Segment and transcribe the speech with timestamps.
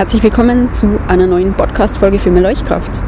[0.00, 3.02] Herzlich willkommen zu einer neuen Podcast-Folge für mehr Leuchtkraft.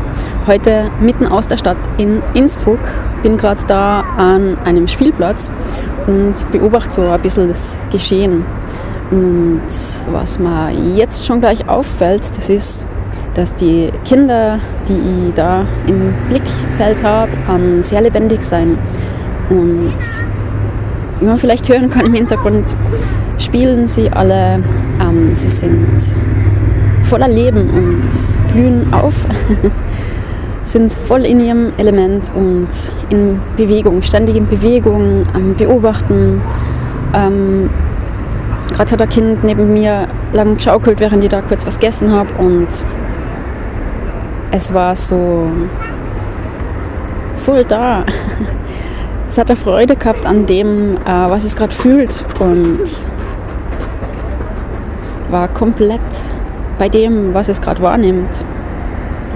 [0.46, 2.80] Heute mitten aus der Stadt in Innsbruck.
[3.22, 5.50] Bin gerade da an einem Spielplatz
[6.06, 8.44] und beobachte so ein bisschen das Geschehen.
[9.10, 9.62] Und
[10.10, 12.84] was mir jetzt schon gleich auffällt, das ist,
[13.32, 17.30] dass die Kinder, die ich da im Blickfeld habe,
[17.80, 18.76] sehr lebendig sein.
[19.48, 19.96] Und
[21.20, 22.76] wie man vielleicht hören kann im Hintergrund,
[23.38, 24.62] spielen sie alle.
[25.00, 25.88] Ähm, sie sind
[27.12, 28.08] voller Leben und
[28.54, 29.12] blühen auf,
[30.64, 32.68] sind voll in ihrem Element und
[33.10, 36.40] in Bewegung, ständig in Bewegung, am Beobachten.
[37.12, 37.68] Ähm,
[38.72, 42.32] Gerade hat ein Kind neben mir lang geschaukelt, während ich da kurz was gegessen habe
[42.38, 42.68] und
[44.50, 45.50] es war so
[47.36, 48.06] voll da.
[49.28, 52.84] Es hat eine Freude gehabt an dem, äh, was es gerade fühlt und
[55.30, 56.00] war komplett
[56.82, 58.44] bei dem, was es gerade wahrnimmt.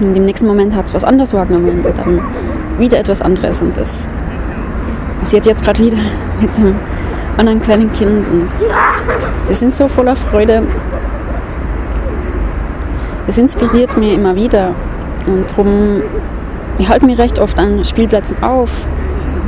[0.01, 2.19] Und im nächsten Moment hat es was anderes wahrgenommen und dann
[2.77, 3.61] wieder etwas anderes.
[3.61, 4.05] Und das
[5.21, 5.95] passiert jetzt gerade wieder
[6.41, 6.75] mit einem
[7.37, 8.27] anderen kleinen Kind.
[8.27, 8.49] Und
[9.47, 10.63] sie sind so voller Freude.
[13.27, 14.75] Es inspiriert mich immer wieder.
[15.25, 16.01] Und darum,
[16.79, 18.85] ich halte mich recht oft an Spielplätzen auf,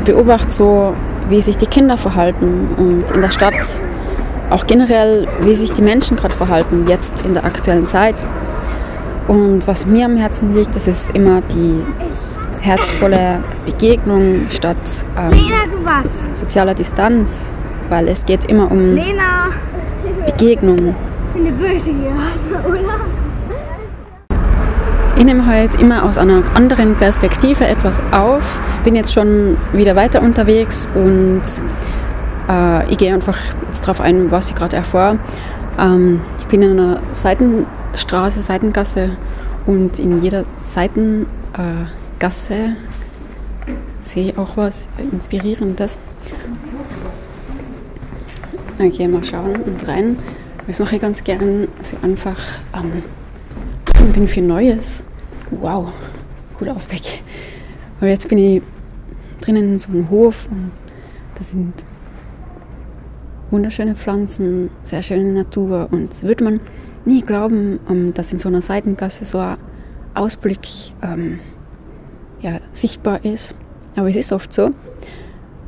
[0.05, 0.94] beobachte so,
[1.27, 3.55] wie sich die Kinder verhalten und in der Stadt
[4.50, 8.25] auch generell, wie sich die Menschen gerade verhalten, jetzt in der aktuellen Zeit.
[9.28, 11.83] Und was mir am Herzen liegt, das ist immer die
[12.61, 15.33] herzvolle Begegnung statt ähm,
[16.33, 17.53] sozialer Distanz,
[17.89, 19.47] weil es geht immer um Lena.
[20.25, 20.95] Begegnung.
[21.36, 23.00] Ich bin böse hier, oder?
[25.16, 30.22] Ich nehme heute immer aus einer anderen Perspektive etwas auf, bin jetzt schon wieder weiter
[30.22, 31.42] unterwegs und
[32.50, 35.19] äh, ich gehe einfach jetzt darauf ein, was ich gerade erfahre.
[35.78, 39.17] Ähm, ich bin in einer Seitenstraße, Seitengasse
[39.66, 41.27] und in jeder Seitengasse
[42.54, 42.76] äh,
[44.02, 45.99] sehe ich auch was Inspirierendes.
[48.80, 50.17] Okay, mal schauen und rein.
[50.67, 51.67] Das mache ich ganz gern.
[51.77, 52.38] Also einfach
[52.73, 53.04] ähm,
[54.05, 55.04] ich bin für Neues.
[55.52, 55.92] Wow,
[56.58, 57.23] cooler Ausblick.
[57.99, 58.61] Und jetzt bin ich
[59.42, 60.71] drinnen in so einem Hof und
[61.36, 61.73] da sind
[63.52, 66.60] wunderschöne Pflanzen, sehr schöne Natur und würde man
[67.05, 69.58] nie glauben, ähm, dass in so einer Seitengasse so ein
[70.14, 70.60] Ausblick
[71.02, 71.39] ähm,
[72.42, 73.55] ja, sichtbar ist.
[73.95, 74.67] Aber es ist oft so,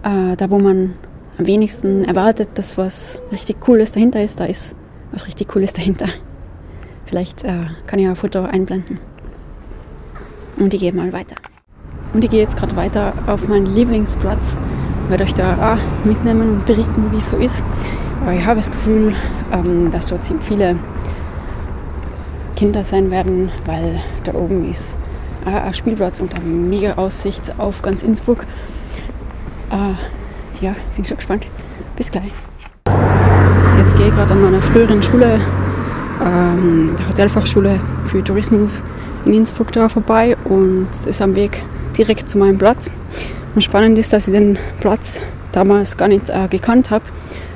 [0.03, 0.94] äh, da wo man
[1.38, 4.75] am wenigsten erwartet, dass was richtig Cooles dahinter ist, da ist
[5.12, 6.08] was richtig Cooles dahinter.
[7.06, 9.00] Vielleicht äh, kann ich ein Foto einblenden.
[10.58, 11.36] Und ich gehe mal weiter.
[12.14, 14.58] Und ich gehe jetzt gerade weiter auf meinen Lieblingsplatz
[15.12, 17.64] werde euch da auch mitnehmen und berichten, wie es so ist.
[18.22, 19.14] Aber ich habe das Gefühl,
[19.52, 20.78] ähm, dass dort viele
[22.56, 24.98] Kinder sein werden, weil da oben ist
[25.46, 28.46] ein Spielplatz und eine mega Aussicht auf ganz Innsbruck.
[29.72, 31.46] Äh, ja, bin schon gespannt.
[31.96, 32.32] Bis gleich.
[33.80, 35.40] Jetzt gehe ich gerade an meiner früheren Schule,
[36.24, 38.84] ähm, der Hotelfachschule für Tourismus
[39.26, 41.64] in Innsbruck da vorbei und ist am Weg
[41.98, 42.92] direkt zu meinem Platz.
[43.54, 45.20] Und spannend ist, dass ich den Platz
[45.52, 47.04] damals gar nicht äh, gekannt habe,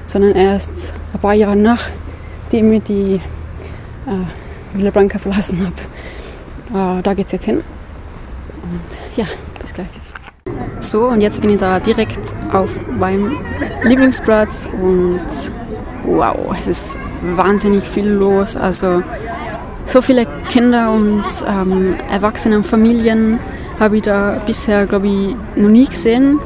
[0.06, 3.20] sondern erst ein paar Jahre nachdem ich die
[4.06, 5.72] äh, Villa Blanca verlassen
[6.74, 7.00] habe.
[7.00, 7.58] Äh, da geht es jetzt hin.
[7.58, 9.26] Und ja,
[9.62, 9.88] bis gleich.
[10.80, 12.20] So, und jetzt bin ich da direkt
[12.52, 13.38] auf meinem
[13.84, 15.26] Lieblingsplatz und
[16.06, 18.56] wow, es ist wahnsinnig viel los.
[18.56, 19.02] Also
[19.86, 23.40] so viele Kinder und ähm, Erwachsene und Familien
[23.80, 26.40] habe ich da bisher, glaube ich, noch nie gesehen.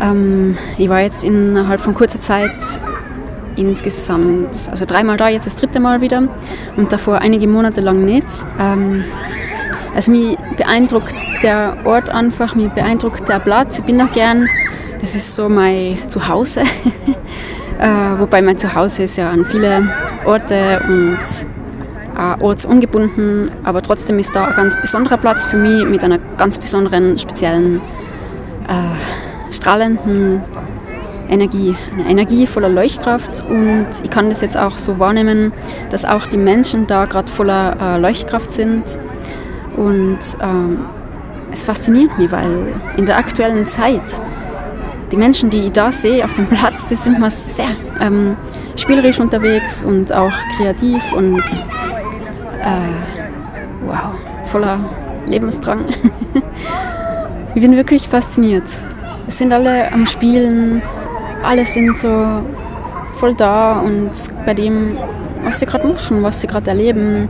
[0.00, 2.54] Ähm, ich war jetzt innerhalb von kurzer Zeit
[3.56, 6.28] insgesamt, also dreimal da, jetzt das dritte Mal wieder
[6.76, 8.26] und davor einige Monate lang nicht.
[8.60, 9.04] Ähm,
[9.94, 13.78] also mich beeindruckt der Ort einfach, mich beeindruckt der Platz.
[13.78, 14.46] Ich bin auch gern,
[15.00, 16.60] das ist so mein Zuhause.
[17.80, 19.88] äh, wobei mein Zuhause ist ja an viele
[20.26, 21.18] Orte und
[22.16, 26.58] äh, ortsungebunden, aber trotzdem ist da ein ganz besonderer Platz für mich mit einer ganz
[26.58, 27.80] besonderen, speziellen,
[28.68, 30.42] äh, strahlenden
[31.28, 31.74] Energie.
[31.92, 35.52] Eine Energie voller Leuchtkraft und ich kann das jetzt auch so wahrnehmen,
[35.90, 38.98] dass auch die Menschen da gerade voller äh, Leuchtkraft sind
[39.76, 40.86] und ähm,
[41.52, 44.20] es fasziniert mich, weil in der aktuellen Zeit
[45.12, 47.70] die Menschen, die ich da sehe auf dem Platz, die sind mal sehr
[48.00, 48.36] ähm,
[48.76, 51.42] spielerisch unterwegs und auch kreativ und
[52.66, 54.12] äh, wow,
[54.44, 54.78] voller
[55.28, 55.86] Lebensdrang.
[57.54, 58.66] ich bin wirklich fasziniert.
[59.26, 60.82] Es sind alle am Spielen,
[61.42, 62.42] alle sind so
[63.12, 64.10] voll da und
[64.44, 64.96] bei dem,
[65.42, 67.28] was sie gerade machen, was sie gerade erleben,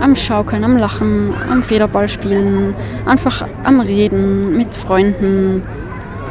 [0.00, 2.74] am Schaukeln, am Lachen, am Federball spielen,
[3.06, 5.62] einfach am Reden mit Freunden,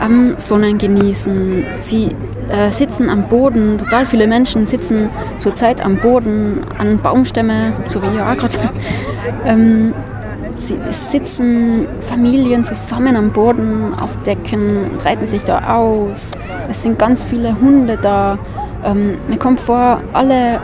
[0.01, 1.63] am Sonnen genießen.
[1.80, 2.15] Sie
[2.50, 8.07] äh, sitzen am Boden, total viele Menschen sitzen zurzeit am Boden, an Baumstämme, so wie
[8.07, 8.69] ich auch gerade.
[9.45, 9.94] ähm,
[10.56, 16.31] sie sitzen Familien zusammen am Boden auf Decken, reiten sich da aus.
[16.69, 18.38] Es sind ganz viele Hunde da.
[18.83, 20.59] Ähm, mir kommt vor, alle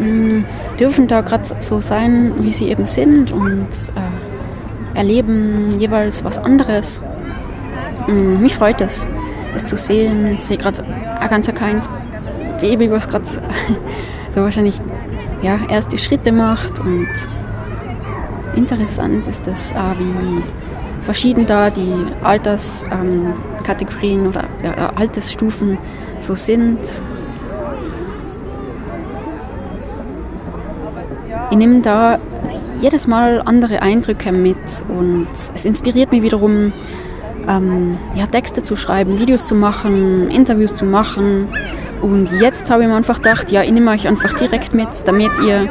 [0.00, 0.44] ähm,
[0.78, 7.02] dürfen da gerade so sein, wie sie eben sind und äh, erleben jeweils was anderes.
[8.08, 9.06] Ähm, mich freut es,
[9.54, 10.26] es zu sehen.
[10.34, 11.88] Ich sehe gerade ein ganz kleines
[12.60, 13.24] Baby, was gerade
[14.34, 14.80] so wahrscheinlich
[15.42, 17.08] ja, erste Schritte macht und
[18.56, 19.54] interessant ist äh,
[19.98, 20.42] wie
[21.02, 25.78] verschieden da die Alterskategorien ähm, oder ja, Altersstufen
[26.18, 26.78] so sind.
[31.50, 32.18] Ich nehme da
[32.80, 34.56] jedes Mal andere Eindrücke mit
[34.88, 36.72] und es inspiriert mich wiederum,
[37.48, 41.48] ähm, ja, Texte zu schreiben, Videos zu machen, Interviews zu machen.
[42.02, 45.30] Und jetzt habe ich mir einfach gedacht, ja, ich nehme euch einfach direkt mit, damit
[45.46, 45.70] ihr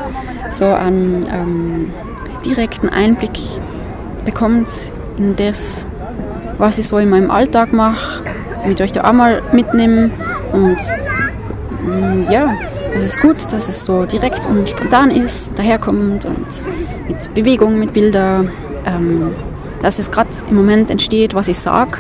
[0.50, 1.92] so einen ähm,
[2.46, 3.38] direkten Einblick
[4.26, 4.70] bekommt
[5.18, 5.88] in das,
[6.58, 8.24] was ich so in meinem Alltag mache,
[8.62, 10.12] damit ich euch da auch mal mitnehme.
[10.52, 10.78] Und
[11.86, 12.54] mm, ja,
[12.96, 16.48] es ist gut, dass es so direkt und spontan ist, daherkommt und
[17.08, 18.52] mit Bewegung, mit Bildern,
[18.86, 19.32] ähm,
[19.84, 22.00] dass es gerade im Moment entsteht, was ich sage.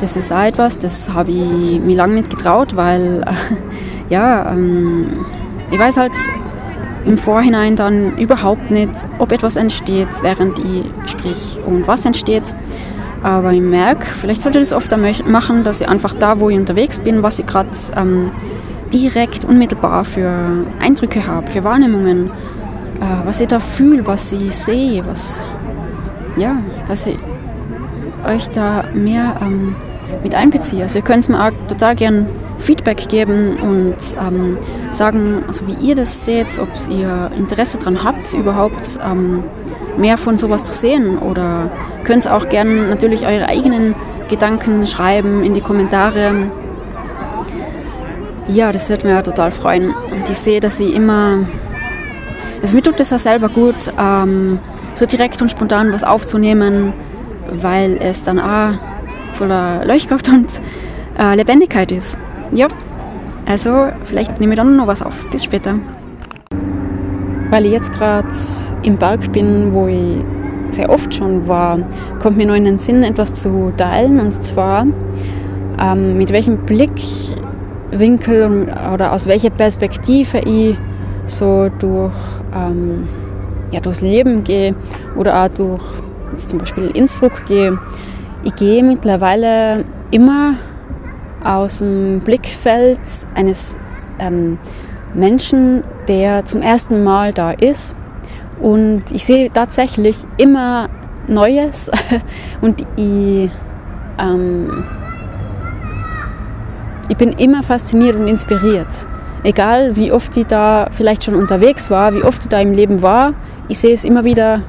[0.00, 3.24] Das ist auch etwas, das habe ich mir lange nicht getraut, weil
[4.10, 5.24] ja, ähm,
[5.70, 6.12] ich weiß halt
[7.06, 12.54] im Vorhinein dann überhaupt nicht, ob etwas entsteht, während ich sprich und was entsteht.
[13.22, 16.58] Aber ich merke, vielleicht sollte ich das öfter machen, dass ich einfach da, wo ich
[16.58, 18.30] unterwegs bin, was ich gerade ähm,
[18.92, 22.26] direkt, unmittelbar für Eindrücke habe, für Wahrnehmungen,
[23.00, 25.42] äh, was ich da fühle, was ich sehe, was,
[26.36, 26.56] ja,
[26.88, 27.18] dass ich
[28.26, 29.76] euch da mehr ähm,
[30.22, 30.82] mit einbeziehe.
[30.82, 32.26] Also ihr könnt mir auch total gern
[32.58, 34.56] Feedback geben und ähm,
[34.90, 39.42] sagen, also wie ihr das seht, ob ihr Interesse daran habt, überhaupt ähm,
[39.98, 41.70] mehr von sowas zu sehen oder
[42.04, 43.94] könnt auch gern natürlich eure eigenen
[44.28, 46.50] Gedanken schreiben in die Kommentare
[48.48, 49.94] ja, das würde auch total freuen.
[50.10, 51.38] Und ich sehe, dass ich immer.
[52.62, 54.58] Also mir tut es auch selber gut, ähm,
[54.94, 56.92] so direkt und spontan was aufzunehmen,
[57.50, 58.72] weil es dann auch
[59.32, 60.46] voller Leuchtkraft und
[61.18, 62.16] äh, Lebendigkeit ist.
[62.52, 62.68] Ja,
[63.46, 65.26] also vielleicht nehme ich dann noch was auf.
[65.30, 65.74] Bis später.
[67.50, 68.28] Weil ich jetzt gerade
[68.82, 70.24] im Berg bin, wo ich
[70.70, 71.78] sehr oft schon war,
[72.20, 74.18] kommt mir noch in den Sinn, etwas zu teilen.
[74.18, 74.86] Und zwar,
[75.80, 76.92] ähm, mit welchem Blick
[77.90, 80.76] Winkel oder aus welcher Perspektive ich
[81.26, 82.12] so durch,
[82.54, 83.08] ähm,
[83.70, 84.74] ja, durchs Leben gehe
[85.16, 85.82] oder auch durch
[86.36, 87.78] zum Beispiel Innsbruck gehe.
[88.42, 90.54] Ich gehe mittlerweile immer
[91.42, 93.00] aus dem Blickfeld
[93.34, 93.76] eines
[94.18, 94.58] ähm,
[95.14, 97.94] Menschen, der zum ersten Mal da ist.
[98.60, 100.88] Und ich sehe tatsächlich immer
[101.26, 101.90] Neues
[102.60, 103.50] und ich
[104.18, 104.84] ähm,
[107.08, 109.06] ich bin immer fasziniert und inspiriert.
[109.42, 113.02] Egal wie oft ich da vielleicht schon unterwegs war, wie oft ich da im Leben
[113.02, 113.34] war,
[113.68, 114.62] ich sehe es immer wieder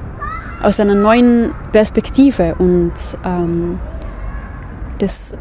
[0.62, 2.92] aus einer neuen Perspektive und
[3.24, 3.78] ähm,
[4.98, 5.34] das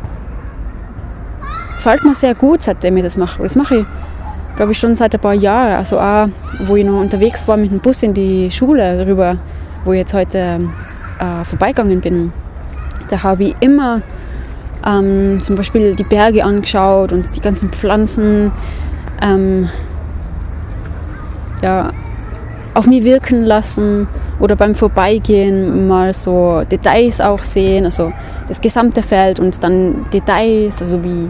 [1.78, 3.42] fällt mir sehr gut, seitdem ich das mache.
[3.42, 3.86] Das mache ich,
[4.56, 5.78] glaube ich, schon seit ein paar Jahren.
[5.78, 6.28] Also auch,
[6.60, 9.38] wo ich noch unterwegs war mit dem Bus in die Schule rüber,
[9.84, 10.62] wo ich jetzt heute
[11.20, 12.34] äh, vorbeigegangen bin.
[13.08, 14.02] Da habe ich immer
[14.86, 18.52] ähm, zum Beispiel die Berge angeschaut und die ganzen Pflanzen
[19.22, 19.70] ähm,
[21.62, 21.92] ja,
[22.76, 24.08] auf mich wirken lassen
[24.40, 28.12] oder beim Vorbeigehen mal so Details auch sehen, also
[28.48, 31.30] das gesamte Feld und dann Details, also wie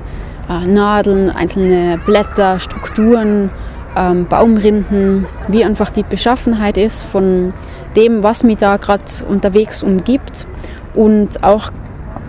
[0.49, 3.51] äh, Nadeln, einzelne Blätter, Strukturen,
[3.95, 7.53] ähm, Baumrinden, wie einfach die Beschaffenheit ist von
[7.95, 10.47] dem, was mich da gerade unterwegs umgibt
[10.95, 11.71] und auch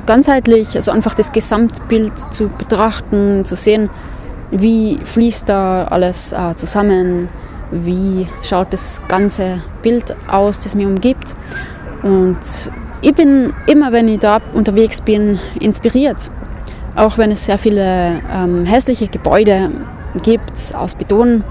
[0.05, 3.89] ganzheitlich, also einfach das Gesamtbild zu betrachten, zu sehen,
[4.51, 7.29] wie fließt da alles äh, zusammen,
[7.71, 11.35] wie schaut das ganze Bild aus, das mir umgibt.
[12.03, 12.39] Und
[13.03, 16.31] ich bin immer, wenn ich da unterwegs bin, inspiriert.
[16.95, 19.71] Auch wenn es sehr viele ähm, hässliche Gebäude
[20.23, 21.45] gibt aus Beton.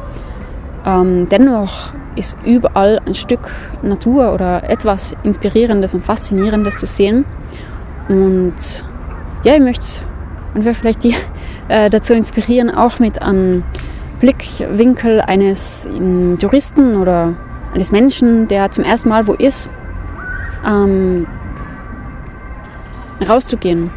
[0.85, 7.25] Ähm, dennoch ist überall ein Stück Natur oder etwas Inspirierendes und Faszinierendes zu sehen.
[8.07, 8.55] Und
[9.43, 9.85] ja, ich möchte
[10.55, 11.13] und vielleicht die
[11.67, 13.63] äh, dazu inspirieren, auch mit einem
[14.25, 15.87] Blickwinkel eines
[16.39, 17.35] Touristen oder
[17.75, 19.69] eines Menschen, der zum ersten Mal wo ist,
[20.67, 21.27] ähm,
[23.29, 23.91] rauszugehen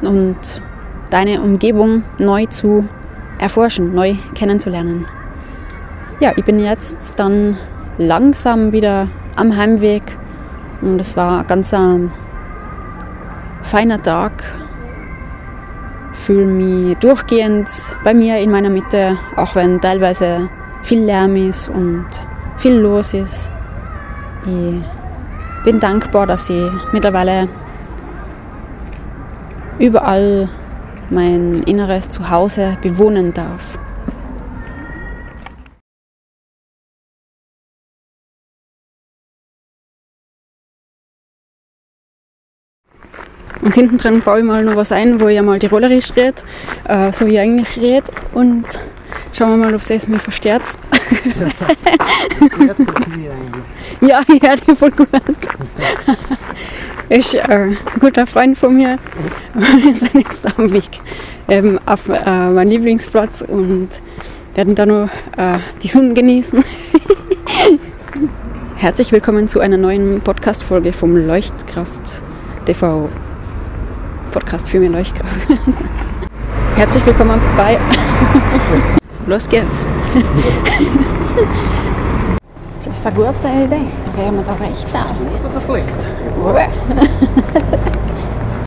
[0.00, 0.62] und
[1.10, 2.88] deine Umgebung neu zu
[3.38, 5.06] erforschen, neu kennenzulernen.
[6.18, 7.58] Ja, ich bin jetzt dann
[7.98, 10.16] langsam wieder am Heimweg
[10.80, 12.10] und es war ein ganz ein
[13.60, 14.32] feiner Tag.
[16.26, 17.68] Fühle mich durchgehend
[18.02, 20.48] bei mir in meiner Mitte, auch wenn teilweise
[20.82, 22.04] viel Lärm ist und
[22.56, 23.52] viel los ist.
[24.44, 24.82] Ich
[25.64, 27.48] bin dankbar, dass ich mittlerweile
[29.78, 30.48] überall
[31.10, 33.78] mein inneres Zuhause bewohnen darf.
[43.66, 46.36] Und hinten dran baue ich mal noch was ein, wo ich einmal Tirolerisch rede,
[46.86, 48.06] äh, so wie ich eigentlich rede.
[48.32, 48.64] Und
[49.32, 50.62] schauen wir mal, ob es mir versteht.
[54.00, 55.08] ja, ich höre dich voll gut.
[57.08, 59.00] ist äh, ein guter Freund von mir.
[59.54, 61.00] Wir sind jetzt am Weg
[61.48, 63.88] ähm, auf äh, meinen Lieblingsplatz und
[64.54, 66.64] werden da noch äh, die Sonne genießen.
[68.76, 72.22] Herzlich willkommen zu einer neuen Podcast-Folge vom Leuchtkraft
[72.64, 73.08] TV.
[74.32, 75.48] Podcast für mehr Leuchtkraft.
[76.76, 77.78] Herzlich willkommen bei.
[79.26, 79.86] Los geht's.
[82.84, 83.86] Das ist eine gute Idee.
[84.06, 85.16] Dann werden wir da rechts auf.
[86.46, 87.95] Perfekt.